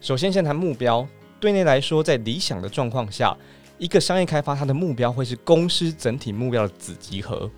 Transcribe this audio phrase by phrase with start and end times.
[0.00, 1.06] 首先，先谈目标。
[1.38, 3.36] 对内来说，在理想的状况下，
[3.76, 7.50] 一个商业开发它的目标会是公司整体目标的子集合。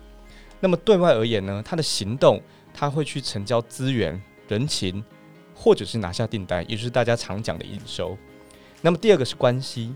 [0.59, 2.41] 那么对外而言呢，它的行动，
[2.73, 5.01] 它会去成交资源、人情，
[5.55, 8.17] 或者是拿下订单，也就是大家常讲的营收。
[8.81, 9.95] 那么第二个是关系。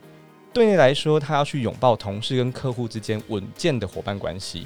[0.54, 4.66] 对内来说，他要去拥抱同事跟客户之间稳健的伙伴关系。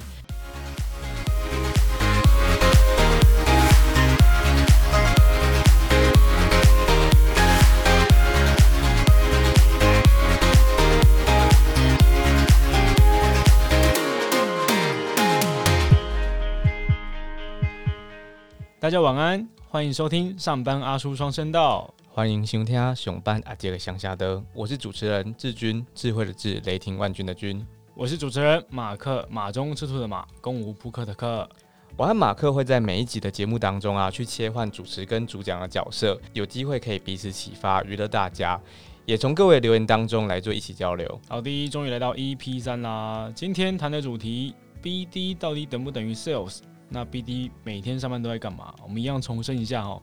[18.82, 21.94] 大家晚安，欢迎收听上班阿叔双声道。
[22.08, 27.64] 欢迎收听熊班阿杰的乡下的，我是主持人志军，智慧的智，雷霆万钧的军。
[27.94, 31.48] 我是主持人马克，马中吃兔的马，攻无扑克的克。
[31.96, 38.60] 我和马克会在每一集的节目当中啊，去切换主持跟主讲的角色，有机会可以彼此启发，娱乐大家，
[39.06, 41.20] 也从各位留言当中来做一起交流。
[41.28, 46.58] 好的，终于来到 EP 三啦，今天谈的主题，BD 到底等不等于 Sales？
[46.92, 48.74] 那 BD 每天上班都在干嘛？
[48.82, 50.00] 我们一样重申一下哦。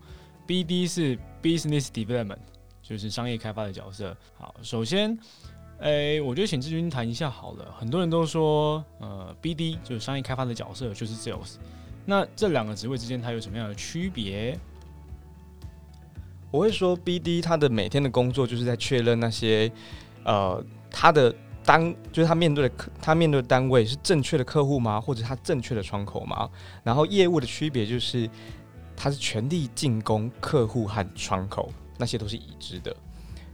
[0.48, 2.40] BD 是 Business Development，
[2.82, 4.18] 就是商业开发的角色。
[4.36, 5.18] 好，首先，
[5.80, 7.74] 诶，我觉得请志军谈一下好了。
[7.78, 11.58] 很多人都说，呃，BD 就是商业开发的角色，就是 Sales。
[12.06, 14.60] 那这两个职位之间它有什么样的区别？
[16.50, 19.72] 我会说，BD 他的每天的工作就是在确认那些，
[20.24, 21.32] 呃，他的
[21.70, 25.00] 当就是他面对的客，他面对的单位是正确的客户吗？
[25.00, 26.50] 或者他正确的窗口吗？
[26.84, 28.30] 然后业务的区别就是。
[29.02, 32.94] 他是全力进攻客户和窗口，那些都是已知的。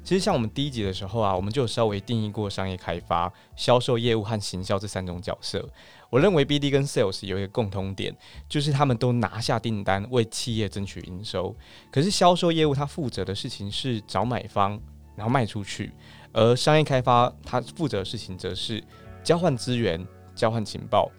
[0.03, 5.63] 其实像我们第一集的时候啊，我们就有稍微定义过商业开发、销售业务和行销这三种角色。
[6.09, 8.17] 我认为 BD 跟 Sales 有一个共通点，
[8.49, 11.55] 就是他们都拿下订单，为企业争取营收。
[11.91, 14.81] 可是销售业务他负责的事情是找买方，
[15.15, 15.91] 然后卖出去；
[16.35, 18.83] 而商业开发它负责的事情则是
[19.23, 20.05] 交换资源、
[20.35, 21.09] 交换情报。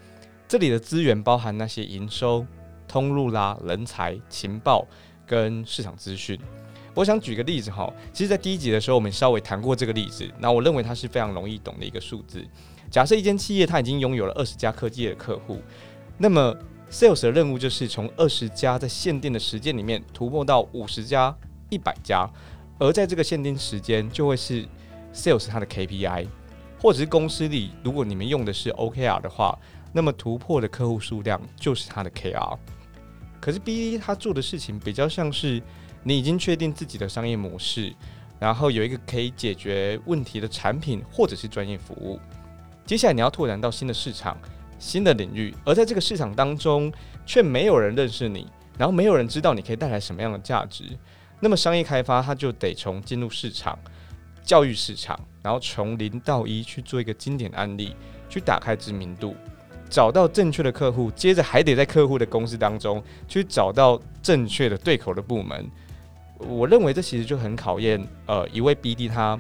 [0.46, 2.46] 这里的资源包含那些营收。
[2.88, 4.86] 通路啦，人才、情报
[5.26, 6.38] 跟市场资讯。
[6.94, 10.24] 我想举个例子哈，其实，在第一集的时候，我们稍微谈过这个例子。
[10.38, 12.46] 那我认为它是非常容易懂的一个数字。
[12.92, 15.60] 假设一间企业它已经拥有了二十家科技的客户，
[16.16, 16.56] 那么
[16.88, 21.36] sales 的任务就是从二十家在限定的时间里面突破到五十家、
[21.70, 22.30] 一百家，
[22.78, 24.64] 而在这个限定时间就会是
[25.16, 26.28] sales 它的 KPI，
[26.78, 29.58] 或者是公司里如果你们用的是 OKR 的话，
[29.92, 32.58] 那么突破的客户数量就是它的 KR。
[33.40, 35.62] 可是 BD 他做的事情比较像是
[36.02, 37.94] 你已经确定自己的商业模式，
[38.38, 42.18] 然后有一个可以解决问题的产品或者是专业服务，
[42.84, 44.36] 接下来你要拓展到新的市场、
[44.78, 46.92] 新的领域，而在这个市场当中
[47.24, 50.84] 却没有人认识你，然后没有人知道你可以带来什么样的价值，
[51.38, 53.78] 那么商业开发它就得从进入市场、
[54.46, 57.94] 教育市场，然后从零到一去做一个经典案例，
[58.30, 59.36] 去打开知名度。
[59.90, 65.68] 找到正确的客户，接着还得在客户的公司当中去找到正确的对口的部门。
[66.38, 69.38] 我认为这其实就很考验呃一位 BD 他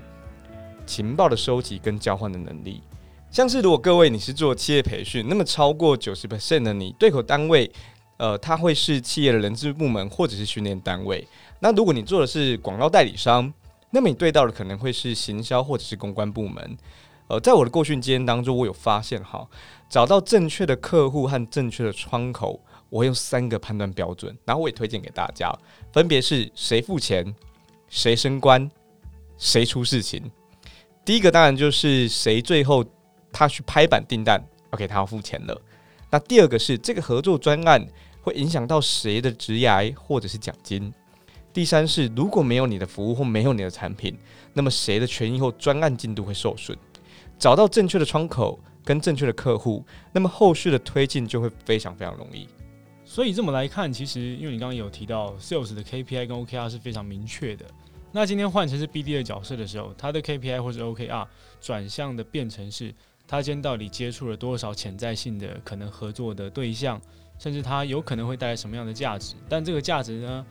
[0.86, 2.80] 情报的收集跟交换的能力。
[3.28, 7.70] 像是如果各位你是做企业培训，那么超过九十 percent 的你对口单位，
[8.16, 11.26] 呃，他会是企业的人事部门或者是训练单位。
[11.58, 13.52] 那如果你做的是广告代理商，
[13.90, 16.76] 那么你对到的可能会是行销或者是公关部门。
[17.28, 19.46] 呃，在我的过训经验当中，我有发现哈。
[19.88, 25.52] 找到正确的客户和正确的窗口，我会用三个判断标准，然后我也推荐给大家，
[25.92, 27.34] 分别是谁付钱、
[27.88, 28.68] 谁升官、
[29.38, 30.30] 谁出事情。
[31.04, 32.84] 第一个当然就是谁最后
[33.32, 35.60] 他去拍板订单，OK，他要付钱了。
[36.10, 37.84] 那第二个是这个合作专案
[38.22, 40.92] 会影响到谁的职涯或者是奖金。
[41.56, 44.14] 第三是如果没有你的服务或没有你的产品，
[44.52, 46.76] 那么谁的权益或专案进度会受损。
[47.38, 48.60] 找到正确的窗口。
[48.84, 52.46] 跟正确的客户，那么后续的推进就会非常非常容易。
[53.04, 57.64] 所以这么来看，其实因为你刚刚有提到 sales 的 KPI 跟 OKR 是非常明确的。
[58.12, 61.26] 那今天换成是 BD 的角色的时候，他的 KPI 或者 OKR
[61.60, 62.94] 转向的变成是，
[63.26, 67.02] 他今天到底接触了多少潜在性的可能合作的对象，
[67.40, 69.34] 甚至他有可能会带来什么样的价值？
[69.48, 70.46] 但这个价值呢？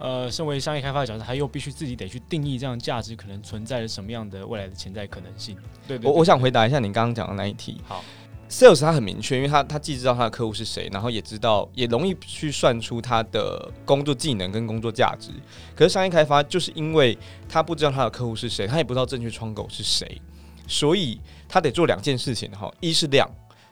[0.00, 5.54] 呃，身为商业开发的角色，他又必须自己得去定义这样价值可能存在着什么样的未来的潜在可能性。
[5.86, 7.78] 对，我我想回答一下您刚刚讲的那一题。
[7.86, 8.02] 好
[8.48, 15.30] ，sales 他很明确，因为他他既知道他的客户是谁，然后也知道也容易去算出他的工作技能跟工作价值。
[15.76, 17.16] 可是商业开发就是因为
[17.46, 20.18] 他不知道他的客户是谁，他也不知道正确窗口是谁，
[20.66, 23.30] 所以他得做两件事情哈，一是量。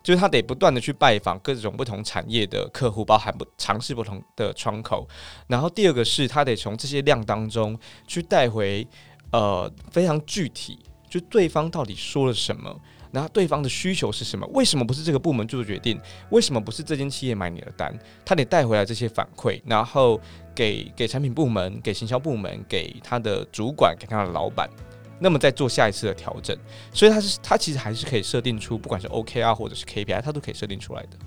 [0.09, 5.07] 就是他得不断的去拜访各种不同产业的客户，包含不尝试不同的窗口。
[5.49, 8.89] 然后第二个是他得从这些量当中去带回
[9.33, 10.79] 呃非常具体，
[11.11, 12.75] 就对方到底说了什么。
[13.13, 14.47] 然后对方的需求是什么？
[14.55, 16.01] 为什么不是这个部门做决定？
[16.31, 17.95] 为什么不是这间企业买你的单？
[18.25, 20.19] 他得带回来这些反馈，然后
[20.55, 24.71] 给给产品部门、给行销部门、给他的主管、给他的老板，
[25.19, 26.57] 那么再做下一次的调整。
[26.93, 31.19] 所以他是他其实还是可以设定出，不管是 OKR 或者是 KPI，他都可以设定出来的。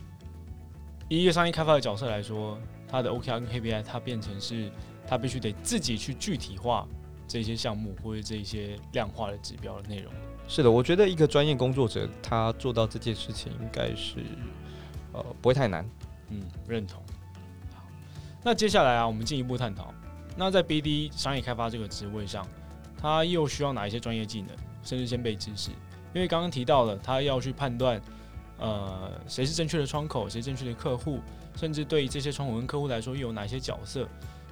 [1.10, 2.58] 以一个商业开发的角色来说，
[2.88, 4.72] 他的 OKR 跟 KPI，它变成是
[5.06, 6.88] 他必须得自己去具体化
[7.28, 10.12] 这些项目或者这些量化的指标的内容。
[10.48, 14.18] 是的，我觉得一个专业工作者他做到这件事情应该是，
[15.14, 15.86] 呃，不会太难。
[16.30, 17.02] 嗯，认同。
[17.74, 17.84] 好，
[18.44, 19.94] 那接下来啊，我们进一步探讨，
[20.38, 22.46] 那在 BD 商业开发这个职位上，
[23.02, 24.50] 他又需要哪一些专业技能，
[24.84, 25.72] 甚至先辈知识？
[26.14, 28.02] 因为刚刚提到了，他要去判断，
[28.60, 31.20] 呃，谁是正确的窗口，谁正确的客户，
[31.56, 34.08] 甚至对这些窗口跟客户来说又有哪些角色？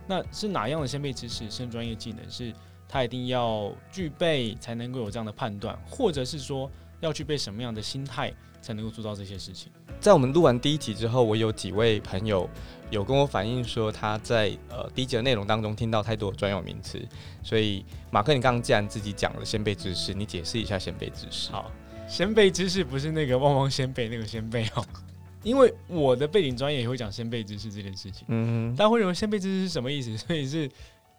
[0.07, 2.53] 那是哪样的先辈知识，甚至专业技能是？
[2.91, 6.67] 他一定要具备才能够有这样的判断，或者是说
[7.01, 9.71] 要具备什么样的心态才能够做到这些事情。
[9.99, 12.49] 在我们录完第一集之后，我有几位朋友
[12.89, 16.99] 有跟我反映说，他在呃第一集的内容当中听到太多专有名词，
[17.43, 21.51] 所以马克，你刚刚既然自己讲了先辈知识，你解释一下先辈知识。
[21.51, 21.71] 好，
[22.07, 24.85] 先辈知识不是那个旺旺先辈那个先辈哦，
[25.43, 28.25] 因为我的背景专业也会讲先辈知识这件事情。
[28.27, 30.17] 嗯，大家会认为先辈知识是什么意思？
[30.17, 30.69] 所以是。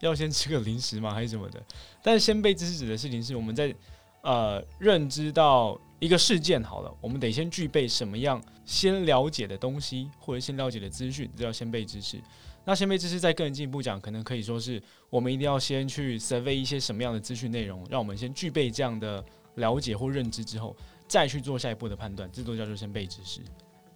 [0.01, 1.63] 要先吃个零食吗，还是什么的？
[2.03, 3.71] 但是先辈知识指的事情是我们在
[4.23, 12.21] 呃认知到一个事件好了，我们得先具备什么样先了解的东西，或者先了解的资讯，这叫先辈知识。
[12.65, 19.25] 那先辈知识再更进一步讲，可能可以说是我们一定要先去 survey 一些什么样的资讯内容，让我们先具备这样的
[19.55, 20.77] 了解或认知之后，
[21.09, 23.41] 再去做下一步的判断，这都叫做先辈知识。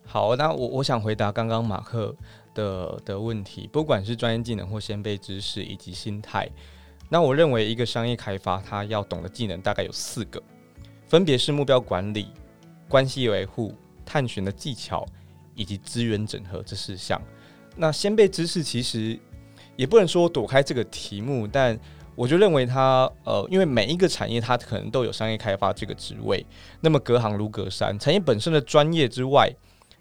[0.07, 2.15] 好，那我我想回答刚刚马克。
[2.55, 6.49] 的的问题，不管是专业技能或先辈知识以及心态，
[7.09, 10.43] 那我认为一个商业开发他要懂的技能大概有四个，
[11.07, 12.29] 分别是目标管理、
[12.89, 13.75] 关系维护、
[14.05, 15.07] 探寻的技巧
[15.55, 17.21] 以及资源整合这四项。
[17.77, 19.19] 那先辈知识其实
[19.77, 21.79] 也不能说躲开这个题目，但
[22.15, 26.45] 我就认为它呃，因为每一个产业它可能都有商业开发这个职位，
[26.81, 29.53] 那么隔行如隔山，产业本身的专业之外，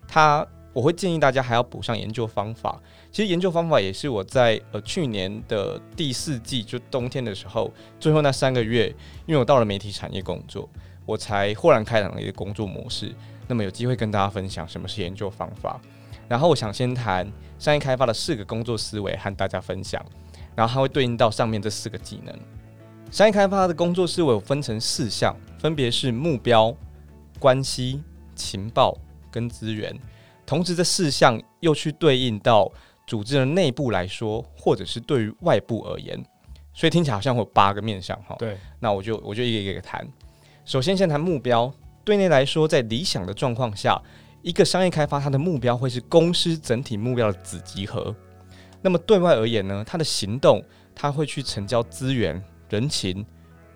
[0.08, 0.48] 它。
[0.74, 2.81] 我会建议大家还要补上研究方法。
[3.12, 8.88] 其实研究方法也是我在呃去年的第四季，就冬天的时候，最后那三个月，
[9.28, 10.68] 因为我到了媒体产业工作，
[11.06, 13.14] 我才豁然开朗的一个工作模式。
[13.48, 15.80] 那么有机会跟大家分享什么是研究方法。
[16.28, 17.30] 然后我想先谈
[17.60, 20.04] 商业开发的四个工作思维和大家分享，
[20.56, 22.34] 然后它会对应到上面这四个技能。
[23.12, 26.76] 商业开发的工作思维分成四项，分别是目标、
[27.38, 28.02] 关系、
[28.34, 28.98] 情报
[29.30, 29.96] 跟资源。
[30.45, 32.72] 同时，这四项又去对应到
[33.07, 36.22] 组织的内部来说，或者是对于外部而言，
[36.74, 38.36] 所以听起来好像会有八个面向哈。
[38.38, 40.07] 对，那我就我就一个一个谈。
[40.66, 41.74] 首先，先谈目标。
[42.06, 44.01] 对内来说，在理想的状况下，
[44.42, 48.13] 一个商业开发它的目标会是公司整体目标的子集合。
[48.81, 50.62] 那么对外而言呢，它的行动，
[50.94, 53.25] 它会去成交资源、人情，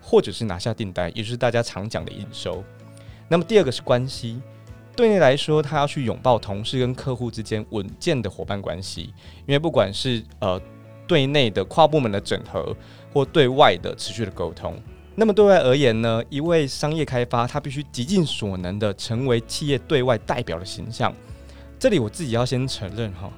[0.02, 2.62] 或者是拿下订单，也就是大家常讲的营收。
[3.28, 4.42] 那么第二个是关系。
[4.98, 9.14] 对内来说，他要去拥抱同事跟客户之间稳健的伙伴关系，
[9.46, 10.60] 因为不管是呃
[11.06, 12.76] 对内的跨部门的整合，
[13.12, 14.74] 或对外的持续的沟通。
[15.14, 21.14] 那么对外而言呢，一位商业开发他必须极尽所能的成为企业对外代表的形象。
[21.78, 23.30] 这里我自己要先承认哈，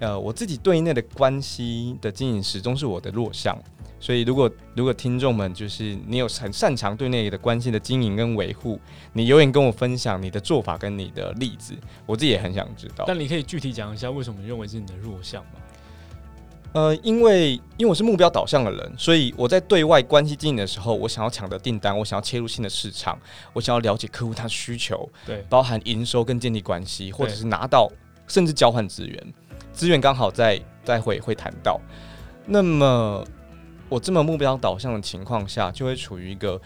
[0.00, 3.56] 呃，我自己对内的关系的经营始终是我的弱项。
[3.98, 8.78] 所以，如果如果听众们就是你有很擅长对内的关系的经营跟维护，
[9.14, 11.74] 你有言跟我分享你的做法跟你的例子，
[12.04, 13.04] 我自己也很想知道。
[13.08, 15.60] 但你可以具体讲一下为什么你认为是你的弱项吗？
[16.72, 23.18] 呃，因为因为我是目标导向的人，所以我在对外关系经营的时候，我想要抢得订单，我想要切入新的市场，
[23.54, 27.90] 我想要了解客户他的需求，对，包含营收跟建立关系，或者是拿到
[28.28, 29.34] 甚至交换资源，
[29.72, 31.80] 资源刚好在待会会谈到，
[32.44, 33.26] 那么。
[33.88, 36.60] 我这么目标导向的情况下，就会处于一个，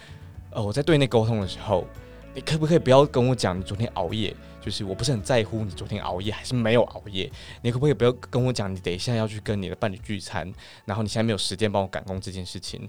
[0.51, 1.87] 呃，我在对内沟通的时候，
[2.35, 4.35] 你可不可以不要跟我讲你昨天熬夜？
[4.61, 7.31] 就是我不是很在乎你昨天熬夜还是没有熬夜。
[7.63, 10.51] 你可不可以不要跟我讲你等一下要去跟你的伴侣聚餐，
[10.85, 12.89] 然后你现在没有时间帮我赶工这件事情？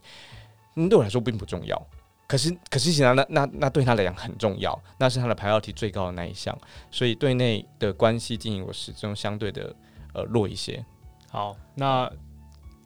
[0.75, 1.87] 嗯，对我来说并不重要。
[2.27, 6.57] 可是，可是显然那那那对他来讲很重要，那是他的排要题最高的那一项。
[6.89, 9.75] 所以对内的关系经营，我始终相对的
[10.13, 10.83] 呃弱一些。
[11.29, 12.09] 好，那。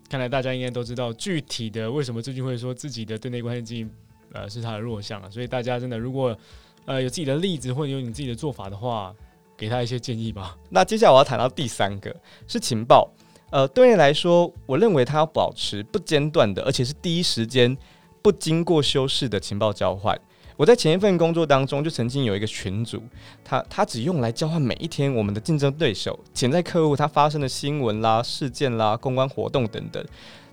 [0.10, 3.90] 看来大家应该都知道具体的为什么最近会说自己的对内关系经营，
[4.34, 5.30] 呃，是他的弱项啊。
[5.30, 6.38] 所以大家真的如果
[6.86, 9.14] 呃有自己的例子或者有你自己的做法的话，
[9.58, 10.58] 给他一些建议吧。
[10.70, 12.16] 那接下来我要谈到第三个
[12.48, 13.10] 是情报。
[13.52, 17.78] 呃，对你来说，我认为他要保持不间断的，而且是第一时间
[18.22, 20.20] 不经过修饰的情报交换。
[20.58, 23.02] 我在前一份工作当中就曾经有一个群组，
[23.44, 30.04] 他他只用来交换每一天我们的竞争对手、潜在客户他发生的新闻啦、事件啦、公关活动等等，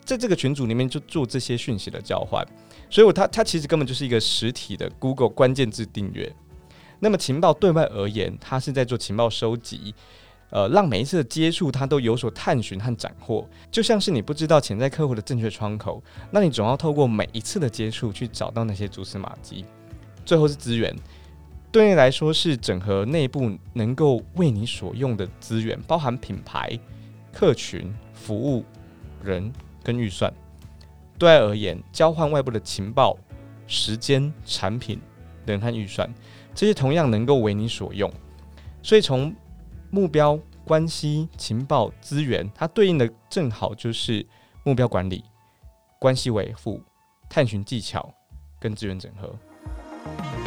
[0.05, 2.45] 在这个群组里面就做这些讯息的交换。
[2.91, 6.31] 所以，我他他其实根本就是一个实体的 Google 关键字订阅。
[6.99, 9.95] 那么情报对外而言，他是在做情报收集。
[10.51, 19.65] 呃，让每一次的接触，他都有所探寻和斩获，就像是你不知道潜在客户的正确窗口，那你总要透过每一次的接触去找到那些蛛丝马迹。
[20.25, 20.95] 最后是资源，
[21.71, 26.79] 对你来说是整合内部能够为你所用的资源，包含品牌、
[27.33, 28.64] 客群、服务、
[29.23, 29.52] 人
[29.83, 30.33] 跟预算。
[31.19, 33.17] 对外而言，交换外部的情报、
[33.67, 35.00] 时间、产品、
[35.47, 36.12] 人和预算，
[36.55, 38.12] 这些同样能够为你所用。
[38.83, 39.35] 所以从
[39.91, 44.26] 目标关系、情报资源，它对应的正好就是
[44.64, 45.25] 目标管理、
[45.99, 46.83] 关系维护、
[47.29, 48.12] 探寻技巧
[48.59, 49.33] 跟资源整合。
[50.05, 50.42] Thank you.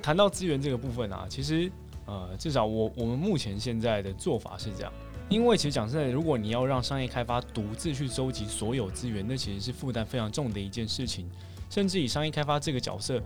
[0.00, 1.70] 谈到资源这个部分啊，其实
[2.06, 4.92] 呃，至少我我们目前现在的做法是这样，
[5.28, 11.30] 因为其实讲真的，如果你要让商业开发独自去收集所有资源，那其实是负担非常重的一件事情。
[11.68, 13.22] 甚至以商业开发这个角色，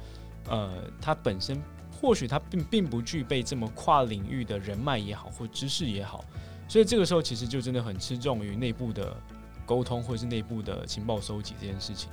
[0.50, 1.58] 呃，它本身
[1.98, 6.22] 或许它并并不具备这么跨领域的人脉也好，或知识也好，
[6.68, 9.16] 所以这个时候其实就真的很吃重于内部的
[9.64, 12.10] 沟通，或者是内部的情报收集这件事情。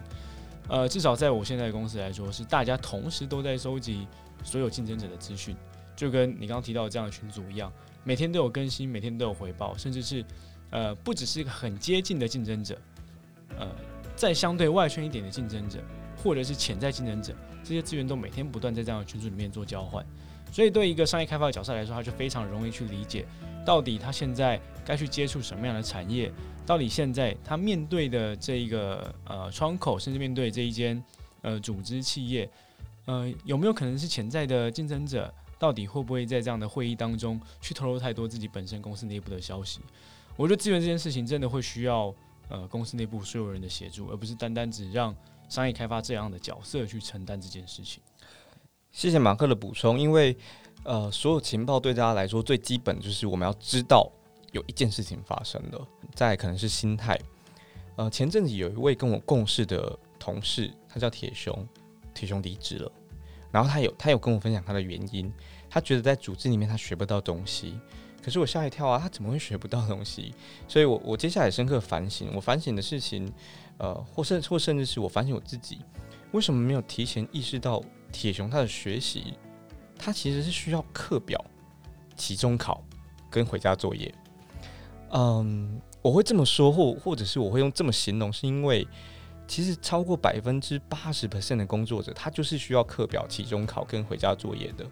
[0.70, 4.08] 呃，至少在我现在的公司来说，是大家同时都在收集。
[4.44, 5.56] 所有竞争者的资讯，
[5.96, 7.72] 就跟你刚刚提到的这样的群组一样，
[8.04, 10.24] 每天都有更新，每天都有回报，甚至是
[10.70, 12.78] 呃，不只是一个很接近的竞争者，
[13.58, 13.68] 呃，
[14.16, 15.80] 在相对外圈一点的竞争者，
[16.24, 20.06] 或者是潜在竞争者，这些资源都每天不断在这样的群组里面做交换。
[20.52, 23.26] 所以，对一个商业开发的角色来说，他就非常容易去理解，
[23.66, 26.30] 到底他现在该去接触什么样的产业，
[26.66, 31.02] 到底现在他面对的这一个呃窗口，甚至面对这一间
[31.42, 32.50] 呃组织企业。
[33.06, 35.34] 呃，有没有可能是潜在的竞争者？
[35.60, 39.80] 到底会不会在这样的会议当中去透露太多自己本身公司内部的消息？
[40.36, 42.12] 我觉得资源这件事情真的会需要
[42.50, 45.16] 呃公司内部所有人的协助，而不是单单只让
[45.50, 48.02] 商业开发这样的角色去承担这件事情。
[48.92, 50.36] 谢谢马克的补充，因为
[50.82, 54.12] 呃，所有情报对大家来说最基本就是我们要知道
[54.54, 57.20] 有一件事情发生了，再可能是心态。
[57.98, 61.68] 呃，前阵子有一位跟我共事的同事，他叫铁熊。
[62.22, 62.92] 铁兄离职了，
[63.50, 65.34] 然后他有他有跟我分享他的原因，
[65.68, 67.80] 他觉得在组织里面他学不到东西，
[68.24, 70.36] 可是我吓一跳啊，他怎么会学不到东西？
[70.68, 73.28] 所以我我接下来深刻反省，我反省的事情，
[73.80, 75.80] 呃，或甚或甚至是我反省我自己，
[76.32, 79.34] 为什么没有提前意识到铁熊他的学习，
[79.98, 81.44] 他其实是需要课表、
[82.16, 82.84] 期中考
[83.32, 84.14] 跟回家作业。
[85.10, 88.88] 嗯，我会这么说，或或者是我会用这么形容，是因为。
[89.48, 94.86] 其实超过百分之八十 percent 的工作者，他就是需要课表、期中考跟回家作业的。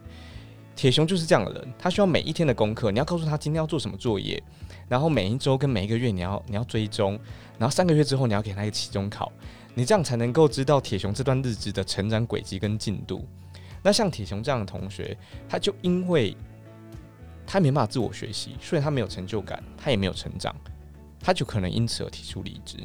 [0.75, 4.41] 铁熊就是这样的人，他需要每一天的功课，你要告诉他今天要做什么作业，
[4.87, 7.19] 然后每一周跟每一个月你要你要追踪，
[7.57, 9.29] 然后三个月之后你要给他一个期中考，
[9.73, 13.25] 你这样才能够知道铁熊这段日子的成长轨迹跟进度。
[13.83, 15.17] 那像铁熊这样的同学，
[15.49, 16.35] 他就因为
[17.45, 20.55] 他没办法自我学习，所以他没有成就感，他也没有成长，
[21.19, 22.77] 他就可能因此而提出离职。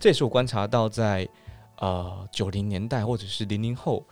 [0.00, 1.28] 这也是我观察到，在
[1.76, 4.02] 呃九零年代或者是零零后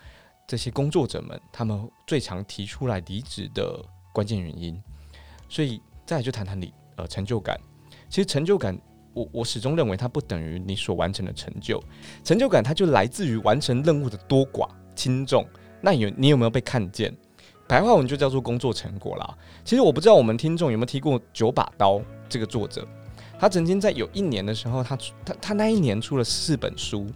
[0.47, 4.79] 这些工作者们，他们最常提出来离职的关键原因。
[5.49, 7.59] 所以再来就谈谈你呃成就感。
[8.11, 8.79] 其实成就感，
[9.15, 11.83] 我我始终认为它不等于你所完成的成就。
[12.23, 15.47] 成就感它就来自于完成任务的多寡轻重。
[15.81, 17.17] 那有你有没有被看见？
[17.67, 19.39] 白话文就叫做工作成果啦。
[19.65, 21.95] 其实我不知道我们听众有没有听过《九把刀》
[22.29, 22.87] 这个作者。
[23.39, 27.07] 他曾经在有一年的时候，他出他他那一年出了四本书，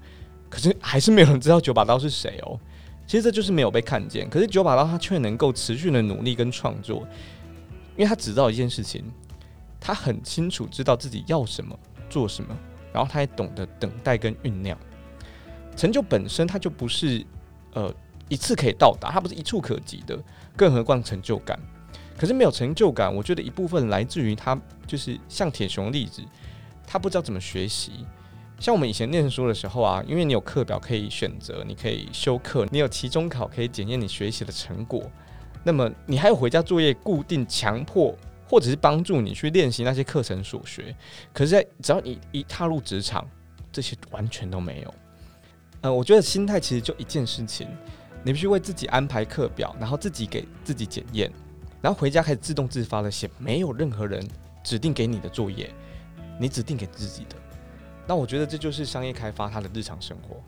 [0.48, 2.58] 可是还是没有人知道九把刀是谁哦。
[3.06, 4.30] 其实这就是没有被看见。
[4.30, 7.06] 可是九把刀他却能够持续的努力跟创作，
[7.96, 9.04] 因为他只知道一件事情，
[9.80, 11.76] 他很清楚知道自己要什么
[12.08, 12.56] 做什么，
[12.92, 14.78] 然后他也懂得等待跟酝酿。
[15.76, 17.24] 成就本身它就不是
[17.72, 17.92] 呃
[18.28, 20.18] 一次可以到达，它不是一触可及的。
[20.56, 21.58] 更何况成就感。
[22.16, 26.22] 可是没有成就感，我觉得一部分来自于他就是像铁熊例子，
[26.86, 28.06] 他不知道怎么学习。
[28.60, 35.10] 像我们以前念书的时候啊，因为你有课表可以选择，你可以修课，你有期中考可以检验你学习的成果，
[35.64, 38.16] 那么你还有回家作业固定强迫，
[38.48, 40.94] 或者是帮助你去练习那些课程所学。
[41.32, 43.28] 可是，在只要你一踏入职场，
[43.72, 44.94] 这些完全都没有。
[45.80, 47.66] 呃，我觉得心态其实就一件事情，
[48.22, 51.28] 你必须为自己安排课表，然后自己给自己检验，
[51.82, 54.26] 然后回家开始自动自发的写，没有任何人
[54.62, 55.70] 指定给你的作业，
[56.40, 57.36] 你指定给自己的。
[58.06, 60.40] 那我觉得这就是商业开发它的日常生活。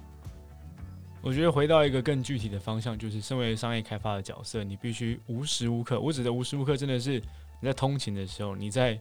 [1.21, 7.19] 我觉得回到一个更具体的方向，就是身为商业开发的角色，你必须无时无刻，我指的无时无刻，真的是
[7.61, 9.01] 你在通勤的时候，你在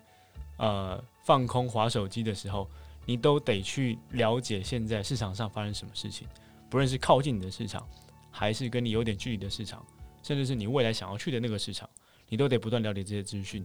[0.58, 2.68] 呃放空划手机的时候，
[3.06, 6.28] 你都得去了解现在市场上发生什么事情，
[6.70, 7.86] 不论是靠近你的市场，
[8.32, 9.86] 还是跟你有点距离的市场，
[10.24, 11.90] 甚至是你未来想要去的那个市场，
[12.34, 13.64] 你都得不断了解这些资讯，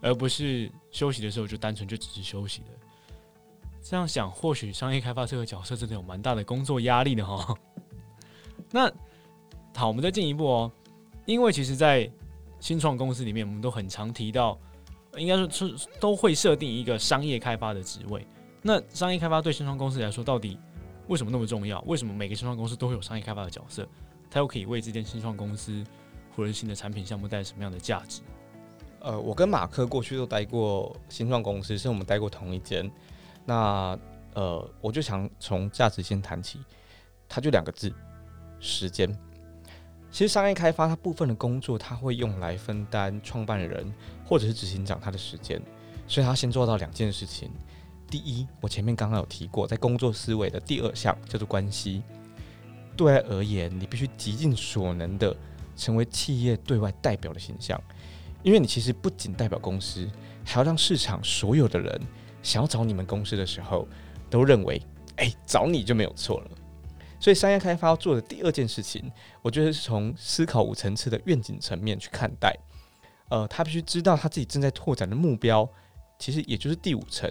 [0.00, 2.68] 而不是休息的时候就单纯就只是休息的。
[3.82, 7.54] 这样想，或许商业开发这个角色真的有蛮大的工作压力的哈。
[8.72, 8.90] 那
[9.74, 10.72] 好，我们再进一步哦，
[11.26, 12.10] 因为其实，在
[12.58, 14.58] 新创公司里面，我们都很常提到，
[15.18, 18.26] 应该说是都会设定一个商业开发的职位。
[18.62, 20.58] 那商业开发对新创公司来说，到底
[21.06, 21.82] 为什么那么重要？
[21.82, 23.86] 为什么每个新创公司都会有商业开发的角色？
[24.30, 25.84] 它又可以为这间新创公司
[26.36, 28.20] 或者新的产品项目带来什么样的价值？
[29.00, 32.90] 呃，我跟马克过去都待过新创公司，是我们待过同一间。
[33.44, 33.98] 那
[34.34, 36.60] 呃，我就想从价值先谈起，
[37.28, 37.90] 它就两个字：
[38.60, 39.08] 时间。
[40.10, 43.92] 其实商业开发它部分的工作，它会用来分担创办人
[44.24, 45.60] 或者是执行长他的时间，
[46.06, 47.50] 所以他先做到两件事情。
[48.10, 52.02] 第一，我前面刚刚有提过，在工作思维的第二项叫做关系。
[52.96, 55.36] 对外而言，你必须极尽所能的
[55.76, 57.80] 成为企业对外代表的形象，
[58.42, 60.08] 因为你其实不仅代表公司，
[60.44, 62.00] 还要让市场所有的人。
[62.42, 63.88] 想要找你们公司的时候，
[64.30, 64.80] 都认为，
[65.16, 66.50] 哎，找你就没有错了。
[67.18, 69.10] 所以商业开发要做的第二件事情，
[69.42, 72.56] 我觉得是从思考五层次的愿景层面去看待。
[73.30, 75.68] 呃，他必须知道他自己正在拓展的目标，
[76.20, 77.28] 其实也就是第五层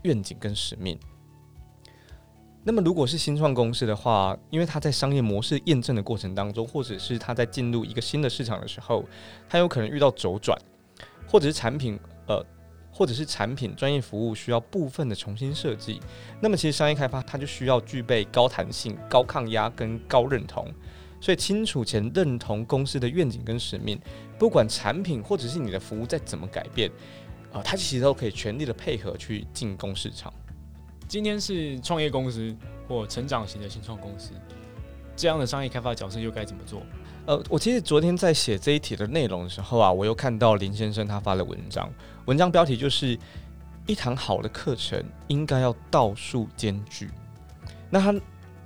[0.00, 0.98] 愿景跟使命。
[2.64, 9.04] 那么，如果是新创公司的话，因为它在商业模式验证的过程当中，或者是它在进入一个新的市场的时候，
[9.48, 10.58] 它有可能遇到周转，
[11.26, 12.44] 或者是产品，呃。
[12.94, 15.98] 或者是产品专业服务需要部分的重新设计，
[16.42, 20.70] 那么其实商业开发它就需要具备高弹性、高抗压跟高认同，
[21.18, 23.98] 所以清楚前认同公司的愿景跟使命，
[24.38, 26.90] 不管产品或者是你的服务再怎么改变，
[27.50, 30.30] 啊，它其实都可以全力的配合去进攻市场。
[31.12, 32.56] 今天是创业公司
[32.88, 34.30] 或成长型的新创公司，
[35.14, 36.80] 这样的商业开发角色又该怎么做？
[37.26, 41.86] 呃，我其实昨天在写这一题的内容的时候啊，我又看到林先生他发的文章，
[42.24, 43.18] 文章标题就是
[43.86, 47.10] 一堂好的课程应该要道术兼具。
[47.90, 48.18] 那他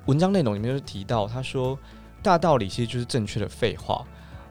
[0.04, 1.76] 文章内容里面就提到，他说
[2.22, 4.06] 大道理其实就是正确的废话。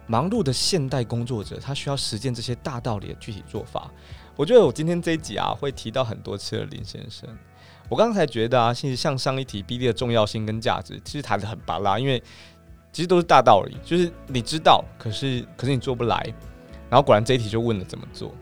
[0.05, 3.89] 忙碌的现代工作者，他需要实践这些大道理的具体做法。
[4.35, 7.29] 我觉得我今天这一集啊，会提到很多次的林先生。
[7.89, 12.21] 我刚才觉得啊，其实像上一题 B D 的重要性跟价值，其实谈的很巴拉，因为。
[12.91, 16.33] 其实都是大道理，就是你知道，可是可是你做不来。
[16.89, 18.33] 然后果然这一题就问了怎么做。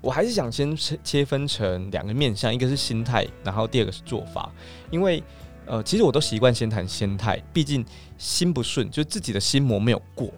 [0.00, 4.50] 我还是想先切切分成两个面向，一个是心态，然后第二个是做法。
[4.90, 5.22] 因为
[5.66, 7.84] 呃，其实我都习惯先谈心态，毕竟
[8.16, 10.32] 心不顺，就自己的心魔没有过。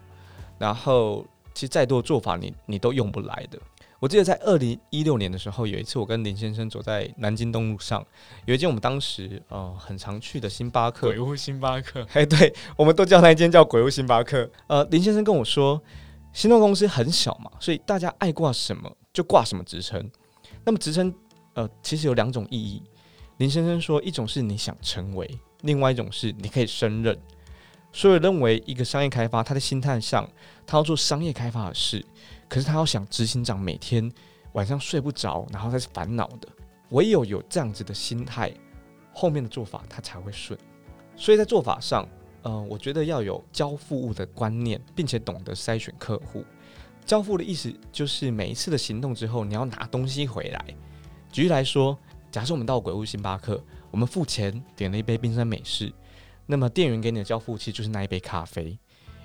[0.59, 1.25] 然后
[1.55, 3.57] 其实再多做法，你你都用不来的。
[4.01, 8.07] 我记得在二零一六年的时候，有一次我跟林先生走在南京东路上，
[8.47, 14.49] 有一间我们当时呃很常去的星巴克，鬼屋星巴克，哎，对，我们都叫那一间叫鬼屋星巴克。
[14.69, 15.83] 呃，林先生跟我说，
[16.33, 20.09] 新动公司很小嘛，所以大家爱挂什么就挂什么职称。
[20.65, 21.13] 那么职称
[21.55, 22.81] 呃其实有两种意义。
[23.39, 25.29] 林先生说，一种是你想成为，
[25.63, 27.19] 另外一种是你可以胜任。
[27.93, 30.29] 所以认为一个商业开发，他的心态上，
[30.67, 32.05] 他要做商业开发的事。
[32.49, 34.11] 可是他要想执行长每天
[34.53, 36.49] 晚上睡不着，然后他是烦恼的。
[36.91, 38.51] 唯有有这样子的心态，
[39.13, 40.59] 后面的做法他才会顺。
[41.15, 42.09] 所以在做法上，
[42.43, 46.43] 呃，我觉得要有交付物的观念，并且懂得筛选客户。
[47.05, 50.65] 交付的意思就是每一次的行动之后，你要拿东西回来。
[51.31, 51.99] 举例来说，
[52.31, 55.93] 假设我们到鬼屋星巴克，我们付钱点了一杯冰山美式，
[56.47, 58.79] 那么店员给你的交付器就是那一杯咖啡。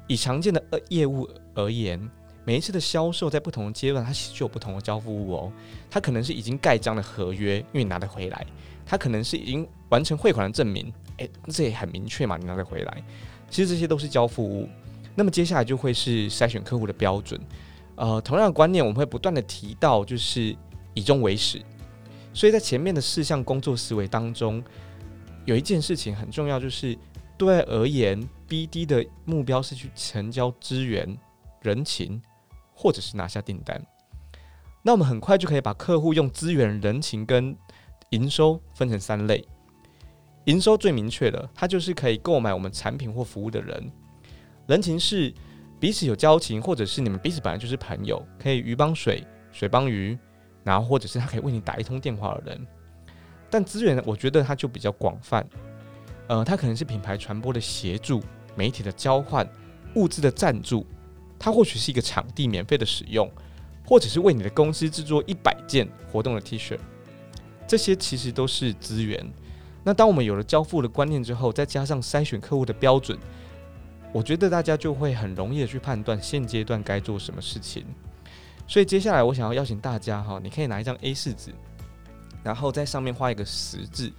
[0.07, 2.11] 以常见的业务而言。
[2.45, 5.51] 每一次的销售在不同的阶段，它其实就有不同的交付物哦。
[5.89, 8.45] 它可能是已经盖章的合约，因为你拿得回来；
[8.85, 13.03] 它可能是已经完成汇款的证明，诶，这也很明确嘛，你拿得回来。
[13.49, 14.67] 其实这些都是交付物。
[15.15, 17.39] 那么接下来就会是筛选客户的标准。
[17.95, 20.55] 呃，同样的观念我们会不断的提到，就是
[20.95, 21.61] 以终为始。
[22.33, 24.61] 所以在前面的四项工作思维当中，
[25.45, 26.97] 有一件事情很重要，就是
[27.37, 31.15] 对外而言，BD 的目标是去成交资源、
[31.61, 32.19] 人情，
[32.73, 33.81] 或者是拿下订单。
[34.81, 37.55] 那我们很快就可以把客户用资源、人情跟
[38.09, 39.45] 营收分成三类。
[40.45, 43.81] 营收最明确的，它就是可以购买我们产品或服务的人；
[44.67, 45.33] 人情是
[45.79, 50.17] 彼此有交情，或者是你们彼此本来就是朋友，可以鱼帮水，水帮鱼，
[50.63, 52.67] 然后或者是他可以为你打一通电话的人。
[53.49, 55.47] 但资源，我觉得它就比较广泛，
[56.27, 58.21] 呃，它可能是品牌传播的协助、
[58.55, 59.47] 媒体的交换、
[59.95, 60.85] 物资的赞助，
[61.43, 63.29] 它或许是一个场地免费的使用。
[63.85, 66.79] 或者是为你的公司制作一百件活动的 T 恤，
[67.67, 69.21] 这些其实都是资源。
[69.83, 73.19] 那当我们有了交付的观念之后，再加上筛选客户的标准，
[74.13, 77.85] 我觉得大家就会很容易的去判断现阶段该做什么事情。
[78.69, 81.53] 所以接下来我想要邀请大家哈，你可以拿一张 A 四纸，
[82.41, 84.09] 然后在上面画一个十字。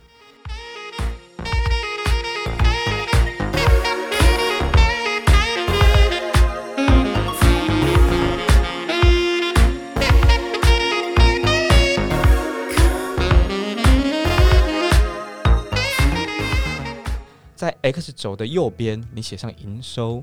[17.65, 20.23] 在 X 轴的右边，你写上营收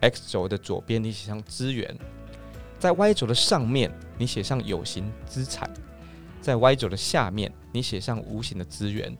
[0.00, 1.92] ；X 轴的左边，你写上资源；
[2.78, 5.68] 在 Y 轴的上面，你写上有形资产；
[6.40, 9.12] 在 Y 轴的下面，你写上无形的资源。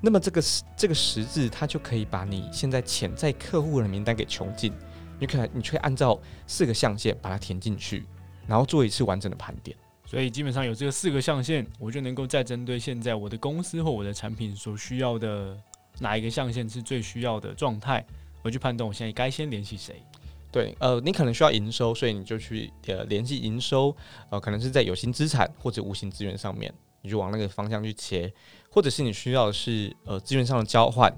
[0.00, 0.42] 那么这个
[0.76, 4.72] 这个十字，它就可以把你现在潜在客户的名单给穷尽。
[5.20, 8.04] 你可能你却按照四个象限把它填进去，
[8.48, 9.76] 然后做一次完整的盘点。
[10.04, 15.56] 所以基本上有这个四个象限，我就能够再针对现在我的公司或我的产品所需要的。
[16.02, 18.04] 哪一个象限是最需要的状态，
[18.42, 20.02] 我去判断我现在该先联系谁。
[20.50, 23.96] 对，呃，你可能需要营收，所以你就去呃联系营收，
[24.28, 28.30] 呃，可能是在有形资产或者无形资源上面，你就往那个方向去切，
[28.68, 31.10] 或者是你需要的是呃资源上的交换，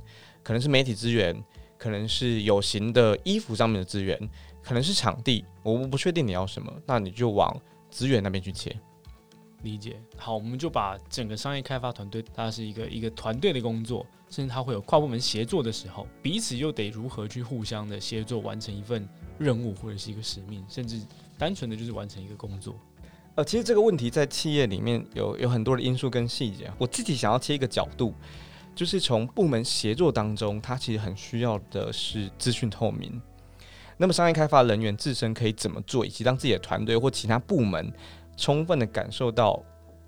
[0.42, 1.34] 可能是媒体资源，
[1.76, 4.16] 可能是有形的衣服上面的资源，
[4.62, 8.78] 可能是场地，我不确定你要什么，那你就往资源那边去切。
[9.64, 21.00] 理解好，我们就把整个商业开发团队，它是一个一个团队的工作，甚至它会有跨部门协作的时候，彼此又得如何去互相的协作，完成一份任务或者是一个使命，甚至
[21.36, 22.76] 单纯的就是完成一个工作。
[23.36, 26.70] 呃，其实这个问题在企业里面有有很多的因素跟细节。
[26.78, 28.14] 我自己想要切一个角度，
[28.76, 33.20] 就是从部门协作当中，它其实很需要的是资讯透明。
[33.96, 37.92] 那么商业开发人员自身可以怎么做，以及让自己的团队或其他部门。
[38.36, 39.62] 充分的感受到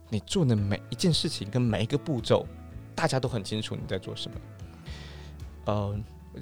[0.08, 2.46] 你做的每一件事情跟每一个步骤，
[2.94, 4.36] 大家都很清楚你在做什么。
[5.66, 5.98] 呃，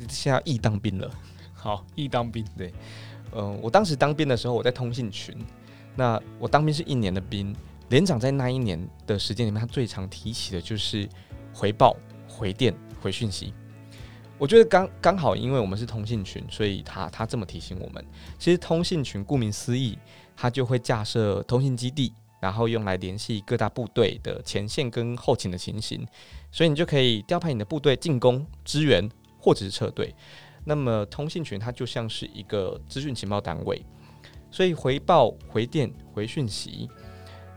[0.09, 1.11] 现在易当兵了，
[1.55, 2.45] 好，易当兵。
[2.57, 2.73] 对，
[3.33, 5.37] 嗯，我当时当兵的时候，我在通信群。
[5.97, 7.55] 那我当兵是一年的兵，
[7.89, 11.09] 连长在那一年的时间里面，他最常提起的就是
[11.55, 11.97] 回报、
[12.29, 13.55] 回电、回讯息。
[14.45, 18.05] 我觉得刚刚好，因为我们是通信群，所以他他这么提醒我们。
[18.39, 19.99] 其实通信群顾名思义。
[20.37, 26.05] 它就会架设通信基地，然后用来联系各大部队的前线跟后勤的情形，
[26.51, 30.13] 所以你就可以调派你的部队进攻、支援或者是撤退。
[30.65, 33.81] 那么通信群它就像是一个资讯情报单位，
[34.51, 36.91] 所以回报、回电、回讯息，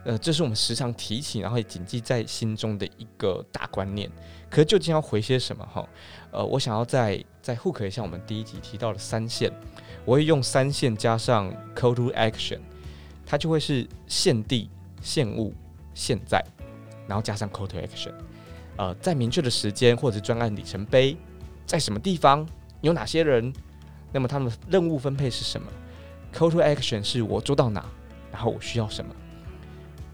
[0.06, 4.08] 呃，这是我们时常提起，然后也谨记在心中的一个大观念。
[4.50, 5.66] 可是究竟要回些什么？
[5.66, 5.88] 哈，
[6.32, 9.52] 呃，我想要再再 hook 一下我们第一集提到的三线。
[10.06, 12.60] 我会用三线加上 call to action，
[13.26, 14.70] 它就会是现地、
[15.02, 15.54] 现物、
[15.94, 16.42] 现在，
[17.08, 18.14] 然后加上 call to action。
[18.78, 21.18] 呃，在明确的时间或者专案里程碑，
[21.66, 22.48] 在什么地方
[22.80, 23.52] 有哪些人，
[24.14, 25.68] 那么他们任务分配是什么
[26.34, 27.84] ？call to action 是我做到哪，
[28.32, 29.14] 然后我需要什么？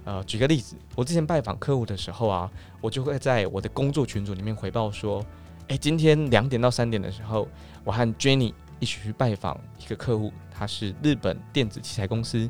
[0.05, 5.25] 呃，举个例子，我之前拜访客户的时候啊，我就会在我的工作群组里面回报说，
[5.67, 7.47] 诶，今天两点到三点的时候，
[7.83, 8.53] 我和 Jenny。
[8.79, 12.49] 一起去拜访一个客户，他是日本电子器材公司。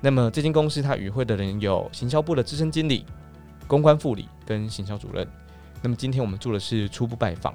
[0.00, 3.06] 那么这间公司他与会的人有行销部的资深经理、
[3.68, 5.24] 公关副理跟行销主任。
[5.80, 7.54] 那么今天我们做的是初步拜访，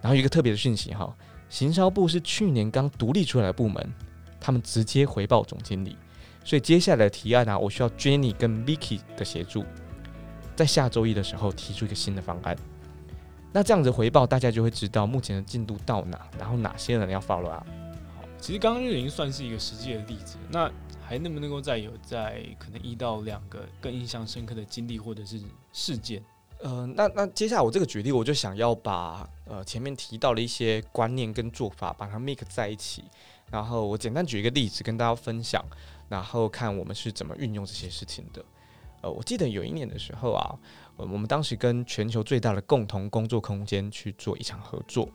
[0.00, 1.14] 然后一个特别的讯息哈，
[1.50, 3.92] 行销部是去年刚独立出来的部门，
[4.40, 5.98] 他们直接回报总经理，
[6.48, 9.66] 所以接下来的提案呢，我需要 Jenny 跟 Vicky 的协助，
[10.56, 12.56] 在下周一的时候提出一个新的方案。
[13.52, 17.66] 那这样子回报，大家就会知道目前的进度到哪，然后哪些人要 follow 啊？
[18.16, 20.38] 好，其实刚刚就已经算是一个实际的例子。
[20.50, 25.38] 那还能不能够再有在可能一到两个更印象深刻的经历或者是
[25.74, 26.22] 事件？
[26.60, 33.04] 呃，那那接下来我这个举例，我就想要把呃前面提到的一些观念跟做法，把它 make 在一起，
[33.50, 35.62] 然后我简单举一个例子跟大家分享，
[36.08, 38.44] 然后看我们是怎么运用这些事情的。
[39.00, 40.58] 呃，我记得有一年的时候啊，
[40.96, 45.08] 我们当时跟全球最大的共同工作空间去做一场合作。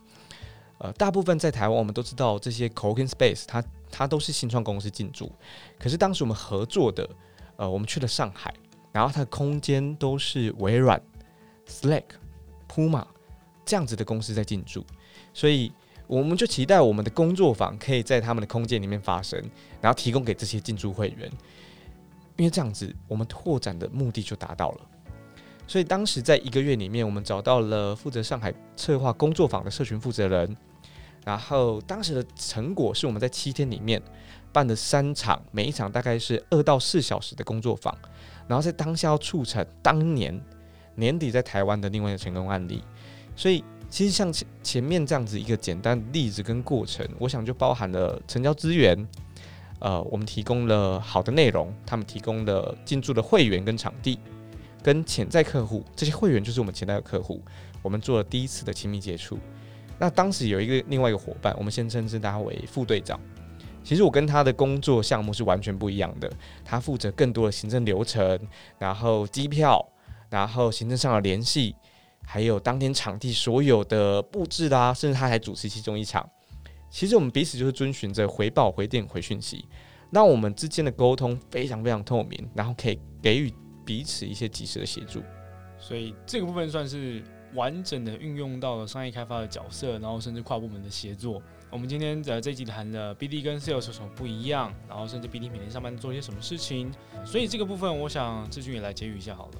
[0.78, 5.30] 呃，大部分在台湾，我们都知道这些 co-working space，它它都是新创公司进驻。
[5.78, 7.08] 可是当时我们合作的，
[7.56, 8.52] 呃，我们去了上海，
[8.90, 11.00] 然后它的空间都是微软、
[11.68, 12.04] Slack、
[12.68, 13.04] Puma
[13.64, 14.84] 这样子的公司在进驻，
[15.32, 15.72] 所以
[16.06, 19.42] 我们就期待我们的工作坊可以在他们的空间里面发生，
[19.80, 21.30] 然后提供给这些进驻会员。
[22.36, 24.80] 因为这样子，我们拓展的目的就达到了。
[25.66, 30.56] 所以当时在一个月里面，我们找到了负责上海策划工作坊的社群负责人，
[31.24, 34.02] 然后当时的成果是我们在七天里面
[34.52, 37.96] 办了三场，每一场大概是二到四小时的工作坊，
[38.46, 40.38] 然后在当下要促成当年
[40.96, 42.82] 年底在台湾的另外一个成功案例。
[43.36, 43.64] 所以
[43.94, 49.06] 其实像前前面这样子一个简单的例子跟过程，我想就包含了成交资源，
[49.78, 54.18] 呃，我们提供了好的内容，他们提供了进驻的会员跟场地。
[54.82, 57.40] 跟潜在客户，这些会员就是我们潜在的客户，
[57.82, 59.38] 我们做了第一次的亲密接触。
[59.96, 63.20] 那当时有一个另外一个伙伴，我们先称之他为副队长。
[63.84, 66.28] 其实我跟他的工作项目是完全不一样的，
[66.64, 68.40] 他负责更多的行政流程，
[68.76, 69.88] 然后机票，
[70.30, 71.76] 然后行政上的联系，
[72.24, 76.28] 还有当天场地所有的布置啦，甚至他还主持其中一场。
[76.90, 79.64] 其实我们彼此就是遵循着回报、回电、回讯息，
[80.10, 83.52] 那我们之间的沟通非常非常透明，然后可以给予。
[83.86, 85.22] 彼此一些及时的协助，
[85.78, 91.42] 所以这个部分算是完整的运用到了商业开发的角色，然后甚至跨部门的协作。
[91.70, 96.90] 我们今天在这一集谈的 BD 跟 Sales 有什么不一样，然后甚至 BD 每天上班做些什么事情。
[97.26, 99.52] 所以这个部分，我想志军也来结语一下好了。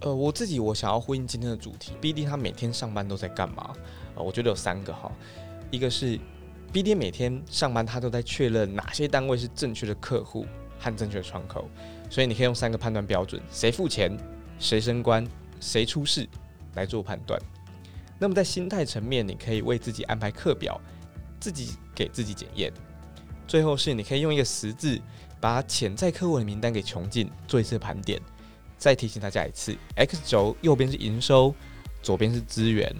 [0.00, 3.74] 呃，我自己我想要呼应今天的主题，BD 他每天上班都在干嘛？
[4.14, 5.12] 呃，我觉得有三个哈，
[5.70, 6.18] 一个是
[6.72, 10.46] BD 每天上班他都在确认哪些单位是正确的客户
[10.78, 11.68] 和正确的窗口。
[12.08, 14.16] 所以你可以用三个判断标准：谁付钱、
[14.58, 15.26] 谁升官、
[15.60, 16.26] 谁出事
[16.74, 17.40] 来做判断。
[18.18, 20.80] 那么在心态层面，你可以为自己安排课表，
[21.38, 22.72] 自己给自己检验。
[23.46, 24.98] 最后是你可以用一个十字
[25.40, 28.18] 把潜在客户的名单给穷尽，做一次盘点。
[28.80, 31.54] 再提醒大家一次：X 轴右边是营收，
[32.02, 32.90] 左边是资源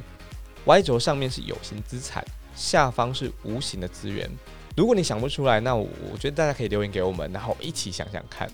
[0.66, 2.22] ；Y 轴上面是有形资产，
[2.54, 4.30] 下方是无形的资源。
[4.76, 8.46] 如果你想不出来，那我我觉得大家可以留言给我们，然后一起想想看。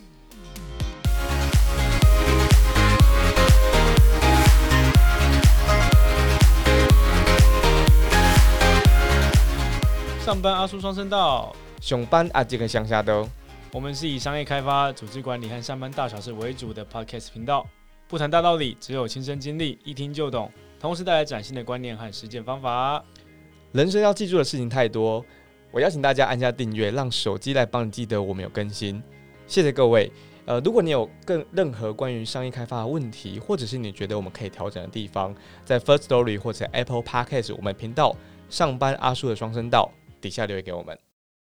[10.24, 13.28] 上班阿叔双声道，上班阿杰跟乡下都。
[13.72, 17.66] 我们是以商业开发、组织管理和上班大小事为主的 Podcast 频道，
[18.08, 20.50] 不谈大道理，只有亲身经历，一听就懂，
[20.80, 23.04] 同时带来崭新的观念和实践方法。
[23.72, 25.22] 人生要记住的事情太多，
[25.70, 29.02] 我邀请大家按下订阅，让手机来帮你记得我们有更新。
[29.46, 30.10] 谢谢各位。
[30.46, 38.16] 呃，如果你有更任何关于商业开发的问题，或者是你觉得我们可以调整的地方，在 First Story 或者 Apple Podcast 我们频道
[38.48, 39.92] 上班阿叔的双声道。
[40.18, 41.05] 底下留言给我们。